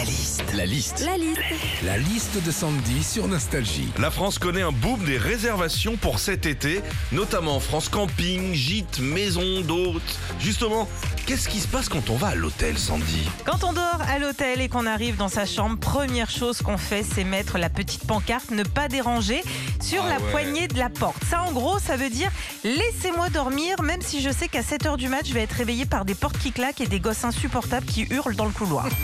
La 0.00 0.06
liste. 0.06 0.44
La 0.54 0.64
liste. 0.64 1.04
La 1.04 1.16
liste. 1.18 1.40
La 1.82 1.98
liste 1.98 2.42
de 2.42 2.50
Sandy 2.50 3.04
sur 3.04 3.28
Nostalgie. 3.28 3.90
La 3.98 4.10
France 4.10 4.38
connaît 4.38 4.62
un 4.62 4.72
boom 4.72 4.98
des 5.04 5.18
réservations 5.18 5.98
pour 5.98 6.20
cet 6.20 6.46
été, 6.46 6.80
notamment 7.12 7.56
en 7.56 7.60
France 7.60 7.90
camping, 7.90 8.54
gîtes, 8.54 8.98
maisons 9.00 9.60
d'hôtes. 9.60 10.18
Justement, 10.38 10.88
qu'est-ce 11.26 11.50
qui 11.50 11.60
se 11.60 11.68
passe 11.68 11.90
quand 11.90 12.08
on 12.08 12.16
va 12.16 12.28
à 12.28 12.34
l'hôtel, 12.34 12.78
Sandy? 12.78 13.28
Quand 13.44 13.62
on 13.62 13.74
dort 13.74 14.00
à 14.08 14.18
l'hôtel 14.18 14.62
et 14.62 14.70
qu'on 14.70 14.86
arrive 14.86 15.18
dans 15.18 15.28
sa 15.28 15.44
chambre, 15.44 15.78
première 15.78 16.30
chose 16.30 16.62
qu'on 16.62 16.78
fait, 16.78 17.02
c'est 17.04 17.24
mettre 17.24 17.58
la 17.58 17.68
petite 17.68 18.06
pancarte 18.06 18.52
ne 18.52 18.62
pas 18.62 18.88
déranger 18.88 19.42
sur 19.82 20.02
Ah 20.06 20.14
la 20.14 20.20
ouais. 20.24 20.30
poignée 20.30 20.66
de 20.66 20.78
la 20.78 20.88
porte. 20.88 21.22
Ça, 21.28 21.42
en 21.42 21.52
gros, 21.52 21.78
ça 21.78 21.98
veut 21.98 22.08
dire 22.10 22.30
laissez-moi 22.64 23.28
dormir, 23.28 23.82
même 23.82 24.00
si 24.00 24.22
je 24.22 24.30
sais 24.30 24.48
qu'à 24.48 24.62
7h 24.62 24.96
du 24.96 25.08
match, 25.08 25.26
je 25.28 25.34
vais 25.34 25.42
être 25.42 25.52
réveillé 25.56 25.84
par 25.84 26.06
des 26.06 26.14
portes 26.14 26.38
qui 26.38 26.52
claquent 26.52 26.80
et 26.80 26.86
des 26.86 27.00
gosses 27.00 27.24
insupportables 27.24 27.84
qui 27.84 28.06
hurlent 28.10 28.34
dans 28.36 28.46
le 28.46 28.52
couloir. 28.52 28.88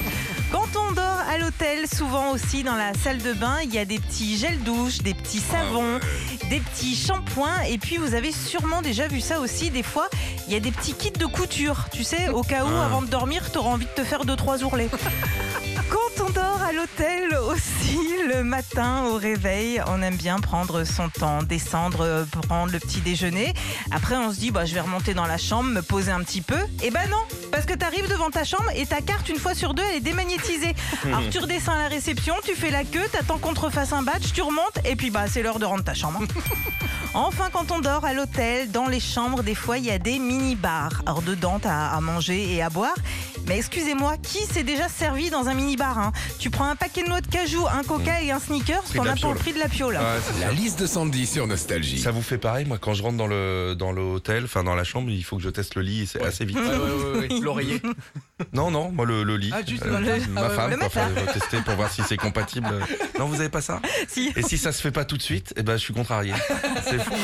Quand 0.56 0.88
on 0.88 0.92
dort 0.92 1.22
à 1.28 1.36
l'hôtel, 1.36 1.86
souvent 1.86 2.30
aussi 2.30 2.62
dans 2.62 2.76
la 2.76 2.94
salle 2.94 3.18
de 3.18 3.34
bain, 3.34 3.58
il 3.62 3.74
y 3.74 3.78
a 3.78 3.84
des 3.84 3.98
petits 3.98 4.38
gels 4.38 4.58
douche, 4.60 5.02
des 5.02 5.12
petits 5.12 5.40
savons, 5.40 6.00
des 6.48 6.60
petits 6.60 6.96
shampoings. 6.96 7.60
Et 7.68 7.76
puis, 7.76 7.98
vous 7.98 8.14
avez 8.14 8.32
sûrement 8.32 8.80
déjà 8.80 9.06
vu 9.06 9.20
ça 9.20 9.38
aussi. 9.38 9.68
Des 9.68 9.82
fois, 9.82 10.08
il 10.46 10.54
y 10.54 10.56
a 10.56 10.60
des 10.60 10.70
petits 10.70 10.94
kits 10.94 11.10
de 11.10 11.26
couture. 11.26 11.88
Tu 11.92 12.04
sais, 12.04 12.30
au 12.30 12.40
cas 12.40 12.64
où, 12.64 12.74
avant 12.74 13.02
de 13.02 13.06
dormir, 13.08 13.52
tu 13.52 13.58
auras 13.58 13.68
envie 13.68 13.84
de 13.84 13.90
te 13.90 14.02
faire 14.02 14.24
deux, 14.24 14.36
trois 14.36 14.64
ourlets. 14.64 14.88
À 16.66 16.72
l'hôtel 16.72 17.32
aussi, 17.48 17.98
le 18.26 18.42
matin 18.42 19.04
au 19.04 19.14
réveil, 19.14 19.80
on 19.86 20.02
aime 20.02 20.16
bien 20.16 20.40
prendre 20.40 20.82
son 20.82 21.08
temps, 21.08 21.44
descendre, 21.44 22.26
prendre 22.48 22.72
le 22.72 22.80
petit 22.80 23.00
déjeuner. 23.00 23.54
Après, 23.92 24.16
on 24.16 24.32
se 24.32 24.40
dit, 24.40 24.50
bah, 24.50 24.64
je 24.64 24.74
vais 24.74 24.80
remonter 24.80 25.14
dans 25.14 25.26
la 25.26 25.38
chambre, 25.38 25.70
me 25.70 25.80
poser 25.80 26.10
un 26.10 26.24
petit 26.24 26.40
peu. 26.40 26.58
Et 26.82 26.90
ben 26.90 27.08
non, 27.08 27.22
parce 27.52 27.66
que 27.66 27.74
tu 27.74 27.84
arrives 27.84 28.08
devant 28.10 28.30
ta 28.30 28.42
chambre 28.42 28.68
et 28.74 28.84
ta 28.84 29.00
carte, 29.00 29.28
une 29.28 29.38
fois 29.38 29.54
sur 29.54 29.74
deux, 29.74 29.84
elle 29.90 29.98
est 29.98 30.00
démagnétisée. 30.00 30.74
Alors 31.04 31.22
tu 31.30 31.38
redescends 31.38 31.72
à 31.72 31.82
la 31.82 31.88
réception, 31.88 32.34
tu 32.44 32.56
fais 32.56 32.72
la 32.72 32.82
queue, 32.82 33.06
t'attends 33.12 33.38
qu'on 33.38 33.54
te 33.54 33.60
refasse 33.60 33.92
un 33.92 34.02
badge, 34.02 34.32
tu 34.34 34.42
remontes 34.42 34.80
et 34.84 34.96
puis 34.96 35.10
bah, 35.10 35.26
c'est 35.28 35.42
l'heure 35.42 35.60
de 35.60 35.66
rendre 35.66 35.84
ta 35.84 35.94
chambre. 35.94 36.20
Enfin, 37.18 37.48
quand 37.50 37.70
on 37.70 37.78
dort 37.78 38.04
à 38.04 38.12
l'hôtel, 38.12 38.70
dans 38.70 38.88
les 38.88 39.00
chambres, 39.00 39.42
des 39.42 39.54
fois, 39.54 39.78
il 39.78 39.86
y 39.86 39.90
a 39.90 39.98
des 39.98 40.18
mini-bars. 40.18 41.00
Alors, 41.06 41.22
dedans, 41.22 41.58
t'as 41.58 41.86
à 41.86 41.98
manger 42.02 42.52
et 42.52 42.60
à 42.60 42.68
boire. 42.68 42.94
Mais 43.48 43.58
excusez-moi, 43.58 44.16
qui 44.22 44.40
s'est 44.44 44.64
déjà 44.64 44.88
servi 44.88 45.30
dans 45.30 45.46
un 45.48 45.54
mini-bar 45.54 45.98
hein 45.98 46.12
Tu 46.38 46.50
prends 46.50 46.68
un 46.68 46.74
paquet 46.76 47.02
de 47.04 47.08
noix 47.08 47.20
de 47.20 47.28
cajou, 47.28 47.64
un 47.68 47.82
coca 47.84 48.20
et 48.22 48.30
un 48.32 48.38
de 48.38 48.96
t'en 48.96 49.06
as 49.06 49.16
pour 49.16 49.32
le 49.32 49.38
prix 49.38 49.52
de 49.52 49.58
la 49.58 49.68
piole. 49.68 49.94
Ouais, 49.94 50.40
La 50.40 50.46
ça. 50.48 50.52
liste 50.52 50.80
de 50.80 50.86
Sandy 50.86 51.26
sur 51.26 51.46
Nostalgie. 51.46 51.98
Ça 52.00 52.10
vous 52.10 52.22
fait 52.22 52.38
pareil, 52.38 52.64
moi, 52.66 52.78
quand 52.78 52.94
je 52.94 53.02
rentre 53.02 53.16
dans 53.16 53.26
le 53.26 53.74
dans 53.78 53.92
l'hôtel, 53.92 54.44
enfin 54.44 54.64
dans 54.64 54.74
la 54.74 54.84
chambre, 54.84 55.10
il 55.10 55.22
faut 55.24 55.36
que 55.36 55.42
je 55.42 55.50
teste 55.50 55.76
le 55.76 55.82
lit, 55.82 56.06
c'est 56.06 56.22
assez 56.24 56.44
vite. 56.44 56.58
L'oreiller. 57.42 57.80
Non, 58.52 58.70
non, 58.70 58.90
moi 58.92 59.06
le, 59.06 59.22
le 59.22 59.38
lit. 59.38 59.50
Ah, 59.54 59.60
juste 59.66 59.82
Euh, 59.86 59.98
le- 59.98 60.26
ma 60.32 60.42
ah 60.42 60.48
ouais, 60.48 60.54
femme, 60.54 60.70
le 60.70 60.76
quoi, 61.22 61.32
tester 61.32 61.56
pour 61.62 61.74
voir 61.74 61.90
si 61.90 62.02
c'est 62.06 62.18
compatible. 62.18 62.68
Non, 63.18 63.26
vous 63.26 63.40
avez 63.40 63.48
pas 63.48 63.62
ça 63.62 63.80
Si. 64.08 64.30
Et 64.36 64.42
si 64.42 64.58
ça 64.58 64.72
se 64.72 64.82
fait 64.82 64.90
pas 64.90 65.06
tout 65.06 65.16
de 65.16 65.22
suite, 65.22 65.54
eh 65.56 65.62
ben 65.62 65.72
je 65.78 65.82
suis 65.82 65.94
contrarié. 65.94 66.34
C'est 66.84 66.98
fou. 67.02 67.14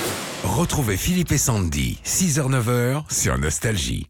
Retrouvez 0.45 0.97
Philippe 0.97 1.33
et 1.33 1.39
Sandy, 1.39 1.98
6h-9h 2.06 3.12
sur 3.12 3.37
Nostalgie. 3.37 4.06